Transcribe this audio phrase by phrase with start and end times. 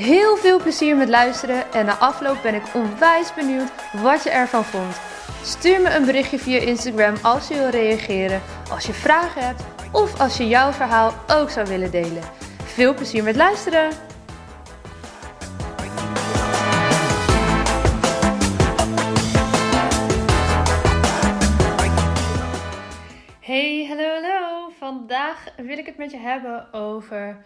[0.00, 3.72] Heel veel plezier met luisteren en na afloop ben ik onwijs benieuwd
[4.02, 5.00] wat je ervan vond.
[5.42, 9.62] Stuur me een berichtje via Instagram als je wil reageren, als je vragen hebt
[9.92, 12.22] of als je jouw verhaal ook zou willen delen.
[12.64, 13.90] Veel plezier met luisteren!
[23.40, 24.70] Hey, hallo, hallo!
[24.78, 27.44] Vandaag wil ik het met je hebben over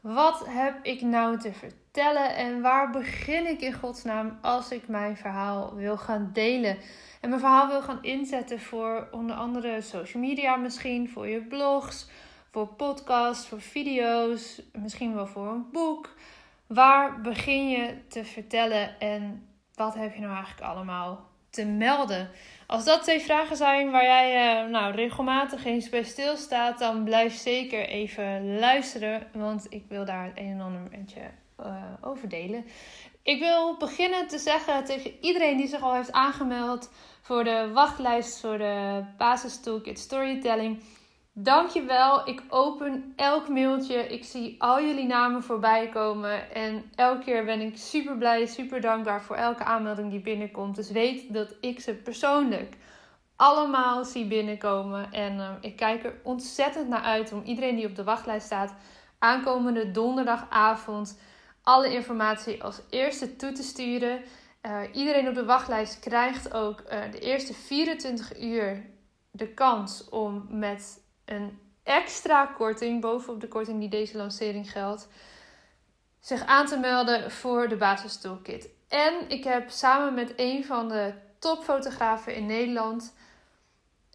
[0.00, 5.16] wat heb ik nou te vertellen en waar begin ik in godsnaam als ik mijn
[5.16, 6.78] verhaal wil gaan delen.
[7.20, 12.08] En mijn verhaal wil gaan inzetten voor onder andere social media misschien, voor je blogs,
[12.50, 16.14] voor podcasts, voor video's, misschien wel voor een boek.
[16.66, 22.30] Waar begin je te vertellen en wat heb je nou eigenlijk allemaal te melden?
[22.66, 27.34] Als dat twee vragen zijn waar jij uh, nou, regelmatig eens bij stilstaat, dan blijf
[27.34, 32.28] zeker even luisteren, want ik wil daar het een en ander met je uh, over
[32.28, 32.64] delen.
[33.22, 38.40] Ik wil beginnen te zeggen tegen iedereen die zich al heeft aangemeld voor de wachtlijst
[38.40, 40.82] voor de Basis Toolkit Storytelling.
[41.32, 42.28] Dankjewel.
[42.28, 43.94] Ik open elk mailtje.
[43.94, 46.54] Ik zie al jullie namen voorbij komen.
[46.54, 50.76] En elke keer ben ik super blij, super dankbaar voor elke aanmelding die binnenkomt.
[50.76, 52.76] Dus weet dat ik ze persoonlijk
[53.36, 55.12] allemaal zie binnenkomen.
[55.12, 58.74] En uh, ik kijk er ontzettend naar uit om iedereen die op de wachtlijst staat
[59.18, 61.20] aankomende donderdagavond
[61.68, 64.22] alle informatie als eerste toe te sturen.
[64.62, 68.84] Uh, iedereen op de wachtlijst krijgt ook uh, de eerste 24 uur
[69.30, 75.08] de kans om met een extra korting, bovenop de korting die deze lancering geldt,
[76.20, 78.68] zich aan te melden voor de Basis Toolkit.
[78.88, 83.14] En ik heb samen met een van de topfotografen in Nederland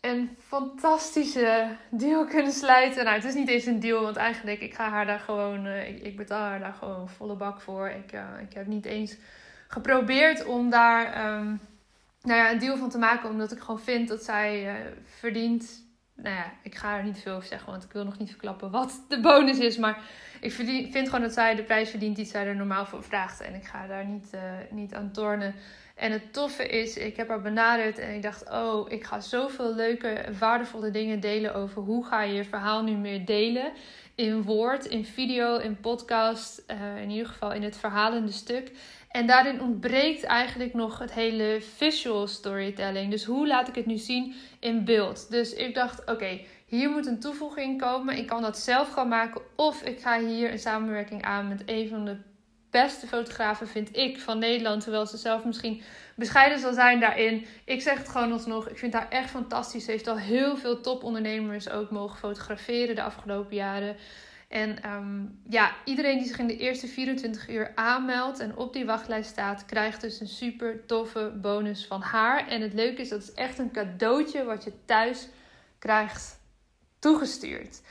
[0.03, 3.03] een fantastische deal kunnen sluiten.
[3.03, 6.06] Nou, het is niet eens een deal, want eigenlijk ik ga haar daar gewoon, uh,
[6.06, 7.90] ik, betaal haar daar gewoon volle bak voor.
[7.90, 9.16] Ik, uh, ik heb niet eens
[9.68, 11.59] geprobeerd om daar um,
[12.22, 15.86] nou ja, een deal van te maken, omdat ik gewoon vind dat zij uh, verdient.
[16.16, 18.72] Nou ja, ik ga er niet veel over zeggen, want ik wil nog niet verklappen
[18.72, 19.78] wat de bonus is.
[19.78, 20.02] Maar
[20.41, 20.52] ik
[20.91, 23.41] vind gewoon dat zij de prijs verdient die zij er normaal voor vraagt.
[23.41, 24.30] En ik ga daar niet,
[24.70, 25.56] niet aan tornen.
[26.03, 29.75] En het toffe is, ik heb haar benaderd en ik dacht, oh, ik ga zoveel
[29.75, 33.72] leuke, waardevolle dingen delen over hoe ga je je verhaal nu meer delen.
[34.16, 38.72] In woord, in video, in podcast, uh, in ieder geval in het verhalende stuk.
[39.09, 43.12] En daarin ontbreekt eigenlijk nog het hele visual storytelling.
[43.12, 45.30] Dus hoe laat ik het nu zien in beeld?
[45.30, 48.18] Dus ik dacht, oké, hier moet een toevoeging komen.
[48.18, 49.41] Ik kan dat zelf gaan maken.
[49.56, 52.18] Of ik ga hier een samenwerking aan met een van de
[52.73, 54.81] beste fotografen, vind ik, van Nederland.
[54.81, 55.81] Terwijl ze zelf misschien
[56.16, 57.45] bescheiden zal zijn daarin.
[57.66, 58.69] Ik zeg het gewoon alsnog.
[58.69, 59.85] Ik vind haar echt fantastisch.
[59.85, 63.95] Ze heeft al heel veel topondernemers ook mogen fotograferen de afgelopen jaren.
[64.47, 68.85] En um, ja, iedereen die zich in de eerste 24 uur aanmeldt en op die
[68.85, 72.47] wachtlijst staat, krijgt dus een super toffe bonus van haar.
[72.47, 75.28] En het leuke is, dat is echt een cadeautje wat je thuis
[75.79, 76.40] krijgt
[77.00, 77.81] toegestuurd.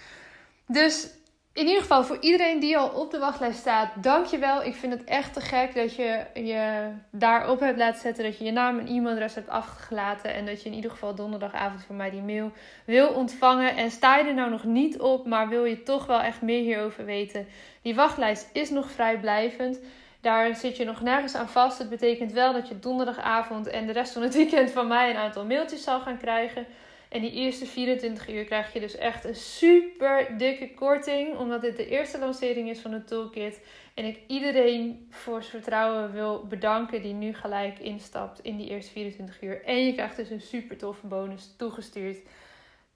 [0.66, 1.09] Dus
[1.53, 4.63] in ieder geval voor iedereen die al op de wachtlijst staat, dankjewel.
[4.63, 8.25] Ik vind het echt te gek dat je je daarop hebt laten zetten.
[8.25, 10.35] Dat je je naam en e-mailadres hebt afgelaten.
[10.35, 12.53] En dat je in ieder geval donderdagavond van mij die mail
[12.85, 13.77] wil ontvangen.
[13.77, 16.61] En sta je er nou nog niet op, maar wil je toch wel echt meer
[16.61, 17.47] hierover weten?
[17.83, 19.79] Die wachtlijst is nog vrijblijvend.
[20.21, 21.79] Daar zit je nog nergens aan vast.
[21.79, 25.17] Het betekent wel dat je donderdagavond en de rest van het weekend van mij een
[25.17, 26.67] aantal mailtjes zal gaan krijgen.
[27.12, 31.37] En die eerste 24 uur krijg je dus echt een super dikke korting.
[31.37, 33.61] Omdat dit de eerste lancering is van de toolkit.
[33.95, 38.93] En ik iedereen voor zijn vertrouwen wil bedanken die nu gelijk instapt in die eerste
[38.93, 39.64] 24 uur.
[39.64, 42.19] En je krijgt dus een super toffe bonus toegestuurd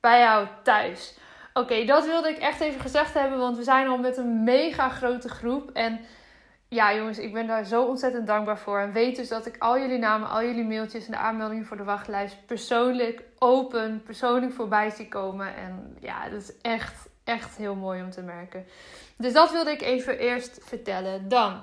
[0.01, 1.15] bij jou thuis.
[1.53, 3.39] Oké, dat wilde ik echt even gezegd hebben.
[3.39, 5.71] Want we zijn al met een mega grote groep.
[5.73, 6.01] En
[6.77, 8.79] ja, jongens, ik ben daar zo ontzettend dankbaar voor.
[8.79, 11.77] En weet dus dat ik al jullie namen, al jullie mailtjes en de aanmeldingen voor
[11.77, 15.57] de wachtlijst persoonlijk open, persoonlijk voorbij zie komen.
[15.57, 18.67] En ja, dat is echt, echt heel mooi om te merken.
[19.17, 21.29] Dus dat wilde ik even eerst vertellen.
[21.29, 21.63] Dan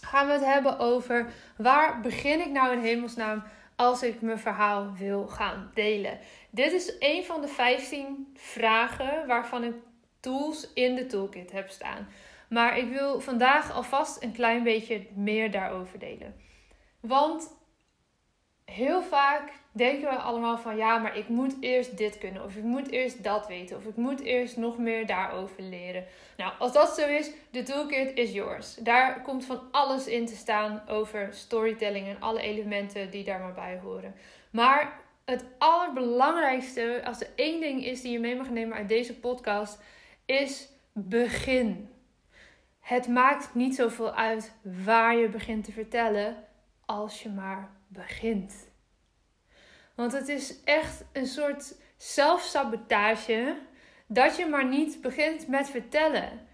[0.00, 3.42] gaan we het hebben over waar begin ik nou in hemelsnaam
[3.76, 6.18] als ik mijn verhaal wil gaan delen.
[6.50, 9.74] Dit is een van de 15 vragen waarvan ik
[10.20, 12.08] tools in de toolkit heb staan.
[12.48, 16.34] Maar ik wil vandaag alvast een klein beetje meer daarover delen.
[17.00, 17.56] Want
[18.64, 22.44] heel vaak denken we allemaal van ja, maar ik moet eerst dit kunnen.
[22.44, 23.76] Of ik moet eerst dat weten.
[23.76, 26.04] Of ik moet eerst nog meer daarover leren.
[26.36, 28.74] Nou, als dat zo is, de toolkit is yours.
[28.74, 33.54] Daar komt van alles in te staan over storytelling en alle elementen die daar maar
[33.54, 34.14] bij horen.
[34.50, 39.18] Maar het allerbelangrijkste, als er één ding is die je mee mag nemen uit deze
[39.18, 39.82] podcast,
[40.24, 41.90] is begin.
[42.88, 44.52] Het maakt niet zoveel uit
[44.84, 46.44] waar je begint te vertellen,
[46.86, 48.68] als je maar begint.
[49.94, 53.58] Want het is echt een soort zelfsabotage
[54.06, 56.46] dat je maar niet begint met vertellen.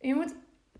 [0.00, 0.34] Je moet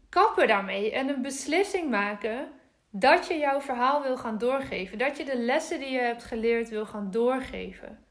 [0.08, 2.48] kappen daarmee en een beslissing maken
[2.90, 4.98] dat je jouw verhaal wil gaan doorgeven.
[4.98, 8.06] Dat je de lessen die je hebt geleerd wil gaan doorgeven.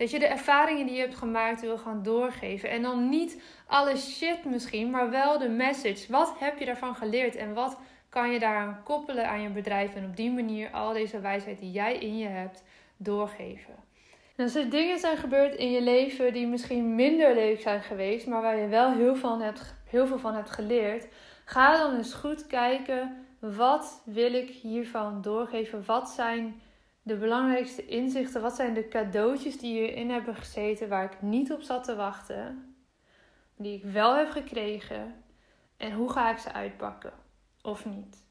[0.00, 2.70] Dat je de ervaringen die je hebt gemaakt wil gaan doorgeven.
[2.70, 6.12] En dan niet alle shit misschien, maar wel de message.
[6.12, 10.04] Wat heb je daarvan geleerd en wat kan je daaraan koppelen aan je bedrijf en
[10.04, 12.62] op die manier al deze wijsheid die jij in je hebt
[12.96, 13.74] doorgeven.
[14.36, 18.26] En als er dingen zijn gebeurd in je leven die misschien minder leuk zijn geweest,
[18.26, 21.06] maar waar je wel heel, van hebt, heel veel van hebt geleerd,
[21.44, 25.84] ga dan eens goed kijken wat wil ik hiervan doorgeven?
[25.86, 26.60] Wat zijn
[27.02, 28.42] de belangrijkste inzichten?
[28.42, 32.74] Wat zijn de cadeautjes die hierin hebben gezeten waar ik niet op zat te wachten?
[33.56, 35.14] Die ik wel heb gekregen.
[35.76, 37.12] En hoe ga ik ze uitpakken?
[37.62, 38.24] Of niet?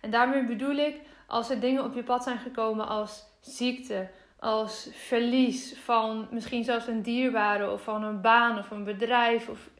[0.00, 4.88] En daarmee bedoel ik, als er dingen op je pad zijn gekomen als ziekte, als
[4.92, 9.70] verlies van misschien zelfs een dierbare of van een baan of een bedrijf of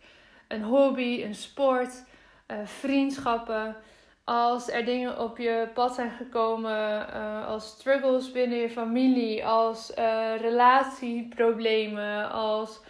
[0.49, 2.05] een hobby, een sport,
[2.49, 3.77] uh, vriendschappen
[4.25, 9.91] als er dingen op je pad zijn gekomen, uh, als struggles binnen je familie, als
[9.99, 12.81] uh, relatieproblemen, als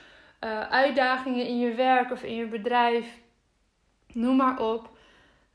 [0.40, 3.20] uh, uitdagingen in je werk of in je bedrijf,
[4.12, 4.90] noem maar op.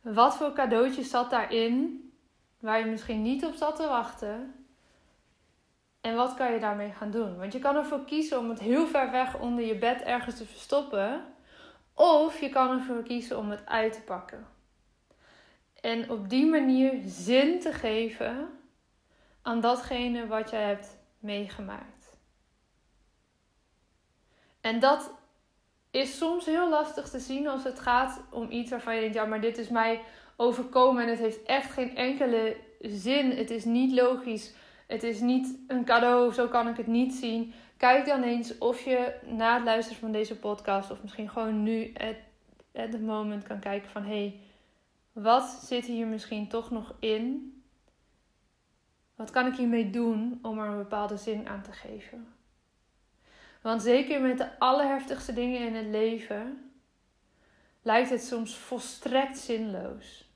[0.02, 2.04] Wat voor cadeautjes zat daarin
[2.60, 4.66] waar je misschien niet op zat te wachten?
[6.02, 7.38] En wat kan je daarmee gaan doen?
[7.38, 10.46] Want je kan ervoor kiezen om het heel ver weg onder je bed ergens te
[10.46, 11.24] verstoppen.
[11.94, 14.48] Of je kan ervoor kiezen om het uit te pakken.
[15.82, 18.59] En op die manier zin te geven
[19.50, 22.18] aan datgene wat jij hebt meegemaakt.
[24.62, 25.14] En dat
[25.92, 29.26] is soms heel lastig te zien als het gaat om iets waarvan je denkt: ja,
[29.26, 30.02] maar dit is mij
[30.36, 33.32] overkomen en het heeft echt geen enkele zin.
[33.32, 34.54] Het is niet logisch.
[34.88, 37.54] Het is niet een cadeau, zo kan ik het niet zien.
[37.78, 41.94] Kijk dan eens of je na het luisteren van deze podcast, of misschien gewoon nu,
[41.94, 42.16] at,
[42.74, 44.40] at the moment, kan kijken van hé, hey,
[45.12, 47.54] wat zit hier misschien toch nog in?
[49.20, 52.28] Wat kan ik hiermee doen om er een bepaalde zin aan te geven?
[53.62, 56.72] Want zeker met de allerheftigste dingen in het leven
[57.82, 60.30] lijkt het soms volstrekt zinloos.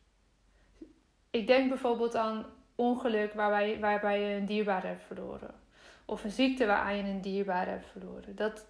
[1.29, 2.45] Ik denk bijvoorbeeld aan
[2.75, 5.53] ongeluk waarbij, waarbij je een dierbare hebt verloren.
[6.05, 8.35] Of een ziekte waaraan je een dierbare hebt verloren.
[8.35, 8.65] Dat,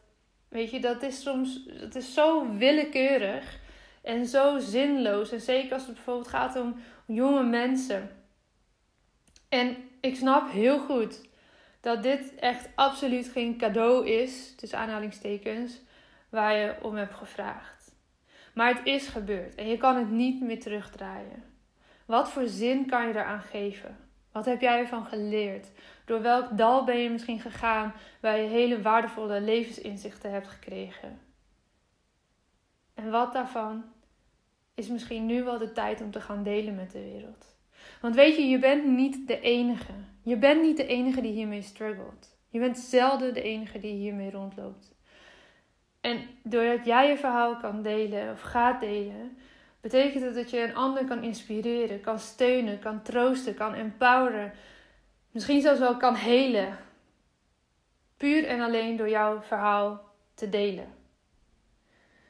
[0.47, 3.59] weet je, dat is soms dat is zo willekeurig.
[4.01, 5.31] En zo zinloos.
[5.31, 6.75] En zeker als het bijvoorbeeld gaat om
[7.05, 8.09] jonge mensen.
[9.49, 11.29] En ik snap heel goed
[11.81, 15.81] dat dit echt absoluut geen cadeau is, tussen aanhalingstekens,
[16.29, 17.95] waar je om hebt gevraagd.
[18.53, 21.43] Maar het is gebeurd en je kan het niet meer terugdraaien.
[22.05, 23.97] Wat voor zin kan je eraan geven?
[24.31, 25.71] Wat heb jij ervan geleerd?
[26.05, 31.19] Door welk dal ben je misschien gegaan waar je hele waardevolle levensinzichten hebt gekregen?
[32.93, 33.83] En wat daarvan
[34.73, 37.52] is misschien nu wel de tijd om te gaan delen met de wereld.
[38.01, 39.93] Want weet je, je bent niet de enige.
[40.21, 42.37] Je bent niet de enige die hiermee struggelt.
[42.49, 44.91] Je bent zelden de enige die hiermee rondloopt.
[46.01, 49.37] En doordat jij je verhaal kan delen of gaat delen,
[49.81, 54.53] betekent het dat je een ander kan inspireren, kan steunen, kan troosten, kan empoweren.
[55.31, 56.77] Misschien zelfs wel kan helen.
[58.17, 60.01] Puur en alleen door jouw verhaal
[60.33, 60.87] te delen.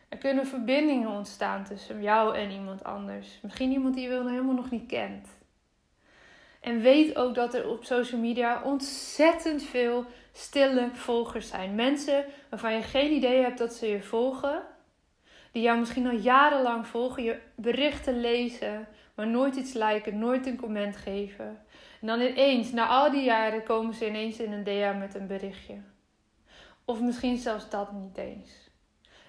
[0.10, 3.40] Er kunnen verbindingen ontstaan tussen jou en iemand anders.
[3.42, 5.28] Misschien iemand die je helemaal nog niet kent.
[6.64, 11.76] En weet ook dat er op social media ontzettend veel stille volgers zijn.
[11.76, 14.62] Mensen waarvan je geen idee hebt dat ze je volgen.
[15.52, 20.58] Die jou misschien al jarenlang volgen, je berichten lezen, maar nooit iets liken, nooit een
[20.58, 21.66] comment geven.
[22.02, 25.28] En dan ineens, na al die jaren, komen ze ineens in een DM met een
[25.28, 25.82] berichtje.
[26.86, 28.70] Of misschien zelfs dat niet eens.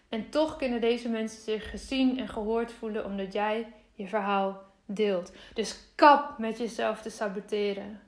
[0.09, 5.33] En toch kunnen deze mensen zich gezien en gehoord voelen omdat jij je verhaal deelt.
[5.55, 8.01] Dus kap met jezelf te saboteren.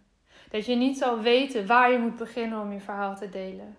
[0.50, 3.76] Dat je niet zal weten waar je moet beginnen om je verhaal te delen.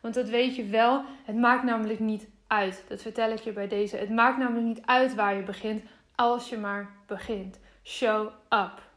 [0.00, 2.84] Want dat weet je wel, het maakt namelijk niet uit.
[2.88, 3.96] Dat vertel ik je bij deze.
[3.96, 5.82] Het maakt namelijk niet uit waar je begint
[6.14, 7.58] als je maar begint.
[7.82, 8.88] show up.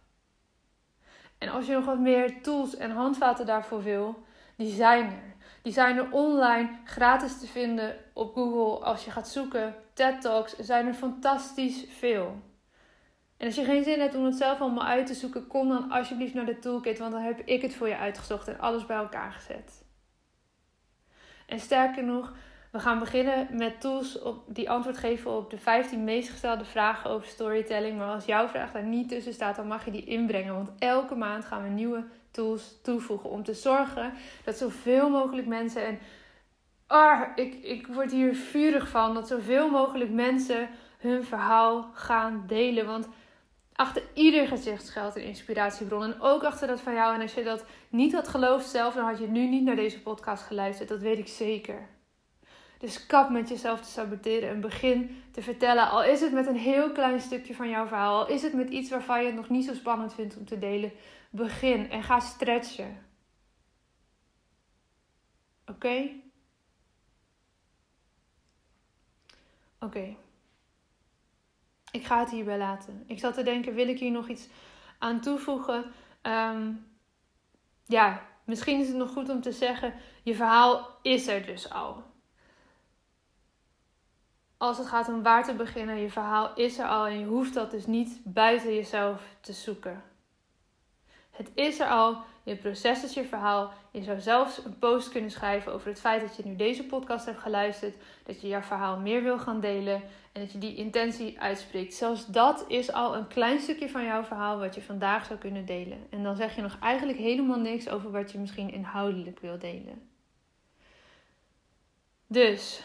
[1.38, 4.24] En als je nog wat meer tools en handvaten daarvoor wil,
[4.56, 5.33] die zijn er.
[5.64, 9.76] Die zijn er online gratis te vinden op Google als je gaat zoeken.
[9.94, 12.42] TED Talks zijn er fantastisch veel.
[13.38, 15.92] En als je geen zin hebt om het zelf allemaal uit te zoeken, kom dan
[15.92, 18.98] alsjeblieft naar de toolkit, want dan heb ik het voor je uitgezocht en alles bij
[18.98, 19.86] elkaar gezet.
[21.48, 22.34] En sterker nog,
[22.72, 27.10] we gaan beginnen met tools op, die antwoord geven op de 15 meest gestelde vragen
[27.10, 27.98] over storytelling.
[27.98, 30.54] Maar als jouw vraag daar niet tussen staat, dan mag je die inbrengen.
[30.54, 32.04] Want elke maand gaan we nieuwe
[32.34, 34.14] tools toevoegen om te zorgen
[34.44, 35.86] dat zoveel mogelijk mensen.
[35.86, 36.00] En
[36.88, 42.86] ah, ik, ik word hier vurig van dat zoveel mogelijk mensen hun verhaal gaan delen.
[42.86, 43.08] Want
[43.74, 46.04] achter ieder gezicht schuilt een inspiratiebron.
[46.04, 47.16] En ook achter dat van jou.
[47.16, 50.02] En als je dat niet had geloofd zelf, dan had je nu niet naar deze
[50.02, 50.90] podcast geluisterd.
[50.90, 51.88] Dat weet ik zeker.
[52.84, 55.90] Dus kap met jezelf te saboteren en begin te vertellen.
[55.90, 58.20] Al is het met een heel klein stukje van jouw verhaal.
[58.20, 60.60] Al is het met iets waarvan je het nog niet zo spannend vindt om te
[60.60, 60.92] delen.
[61.36, 63.06] Begin en ga stretchen.
[65.66, 66.10] Oké?
[69.80, 70.16] Oké.
[71.92, 73.04] Ik ga het hierbij laten.
[73.08, 74.48] Ik zat te denken, wil ik hier nog iets
[75.00, 75.92] aan toevoegen?
[76.22, 76.88] Um,
[77.86, 82.04] ja, misschien is het nog goed om te zeggen, je verhaal is er dus al
[84.64, 87.54] als het gaat om waar te beginnen, je verhaal is er al en je hoeft
[87.54, 90.04] dat dus niet buiten jezelf te zoeken.
[91.34, 93.72] Het is er al, je proces is je verhaal.
[93.92, 97.26] Je zou zelfs een post kunnen schrijven over het feit dat je nu deze podcast
[97.26, 101.40] hebt geluisterd, dat je jouw verhaal meer wil gaan delen en dat je die intentie
[101.40, 101.94] uitspreekt.
[101.94, 105.66] Zelfs dat is al een klein stukje van jouw verhaal wat je vandaag zou kunnen
[105.66, 106.08] delen.
[106.10, 110.10] En dan zeg je nog eigenlijk helemaal niks over wat je misschien inhoudelijk wil delen.
[112.28, 112.84] Dus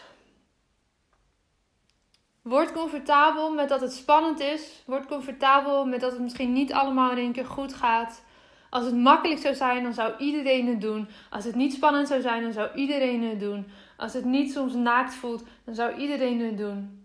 [2.41, 4.83] Word comfortabel met dat het spannend is.
[4.85, 8.23] Word comfortabel met dat het misschien niet allemaal in één keer goed gaat.
[8.69, 11.07] Als het makkelijk zou zijn, dan zou iedereen het doen.
[11.29, 13.67] Als het niet spannend zou zijn, dan zou iedereen het doen.
[13.97, 17.03] Als het niet soms naakt voelt, dan zou iedereen het doen.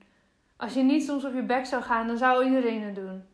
[0.57, 3.25] Als je niet soms op je bek zou gaan, dan zou iedereen het doen.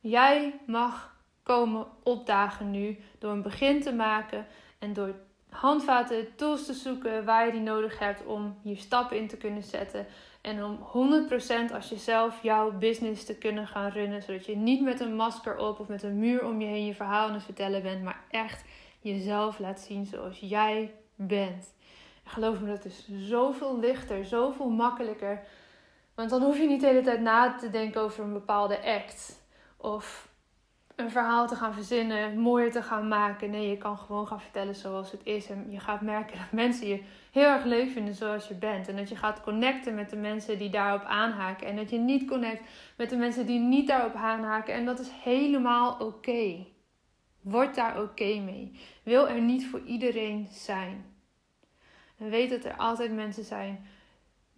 [0.00, 4.46] Jij mag komen opdagen nu door een begin te maken
[4.78, 5.14] en door
[5.48, 9.62] handvaten, tools te zoeken waar je die nodig hebt om je stappen in te kunnen
[9.62, 10.06] zetten.
[10.46, 10.78] En om
[11.70, 14.22] 100% als je zelf jouw business te kunnen gaan runnen.
[14.22, 16.94] Zodat je niet met een masker op of met een muur om je heen je
[16.94, 18.02] verhaal aan het vertellen bent.
[18.02, 18.64] Maar echt
[19.00, 21.74] jezelf laat zien zoals jij bent.
[22.24, 25.42] En geloof me, dat is zoveel lichter, zoveel makkelijker.
[26.14, 29.42] Want dan hoef je niet de hele tijd na te denken over een bepaalde act.
[29.76, 30.28] Of
[30.96, 33.50] een verhaal te gaan verzinnen, mooier te gaan maken.
[33.50, 35.50] Nee, je kan gewoon gaan vertellen zoals het is.
[35.50, 38.88] En je gaat merken dat mensen je heel erg leuk vinden zoals je bent.
[38.88, 41.66] En dat je gaat connecten met de mensen die daarop aanhaken.
[41.66, 42.62] En dat je niet connect
[42.96, 44.74] met de mensen die niet daarop aanhaken.
[44.74, 46.66] En dat is helemaal oké.
[47.40, 48.80] Word daar oké mee.
[49.02, 51.04] Wil er niet voor iedereen zijn.
[52.18, 53.86] En weet dat er altijd mensen zijn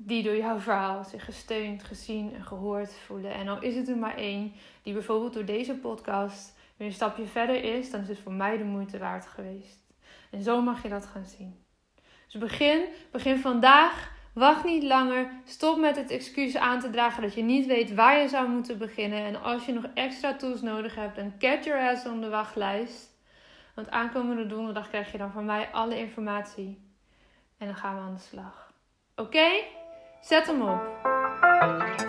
[0.00, 3.33] die door jouw verhaal zich gesteund, gezien en gehoord voelen.
[3.33, 4.52] En al is het er maar één
[4.83, 8.57] die bijvoorbeeld door deze podcast weer een stapje verder is, dan is het voor mij
[8.57, 9.78] de moeite waard geweest.
[10.31, 11.64] En zo mag je dat gaan zien.
[12.28, 14.17] Dus begin, begin vandaag.
[14.33, 15.31] Wacht niet langer.
[15.45, 18.78] Stop met het excuus aan te dragen dat je niet weet waar je zou moeten
[18.78, 19.25] beginnen.
[19.25, 23.17] En als je nog extra tools nodig hebt, dan get your ass on de wachtlijst.
[23.75, 26.93] Want aankomende donderdag krijg je dan van mij alle informatie.
[27.57, 28.73] En dan gaan we aan de slag.
[29.17, 29.49] Oké?
[30.20, 30.80] Zet hem op.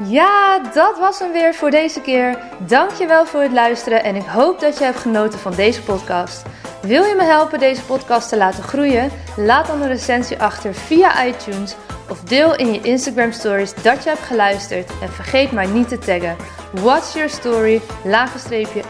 [0.04, 2.40] Ja, dat was hem weer voor deze keer.
[2.60, 6.46] Dankjewel voor het luisteren en ik hoop dat je hebt genoten van deze podcast.
[6.82, 9.12] Wil je me helpen deze podcast te laten groeien?
[9.38, 11.76] Laat dan een recensie achter via iTunes
[12.10, 15.98] of deel in je Instagram stories dat je hebt geluisterd en vergeet mij niet te
[15.98, 16.36] taggen.
[16.72, 17.82] What's your story?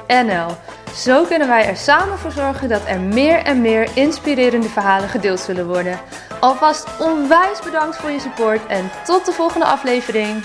[0.08, 0.48] NL.
[0.96, 5.40] Zo kunnen wij er samen voor zorgen dat er meer en meer inspirerende verhalen gedeeld
[5.40, 6.00] zullen worden.
[6.40, 10.44] Alvast onwijs bedankt voor je support en tot de volgende aflevering.